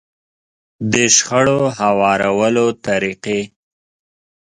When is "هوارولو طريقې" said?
1.79-3.41